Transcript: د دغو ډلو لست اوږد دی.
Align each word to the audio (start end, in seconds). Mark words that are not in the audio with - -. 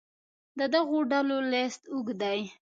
د 0.57 0.59
دغو 0.73 0.99
ډلو 1.11 1.37
لست 1.51 1.81
اوږد 1.93 2.17
دی. 2.21 2.39